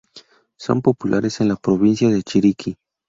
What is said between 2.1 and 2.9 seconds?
Chiriquí.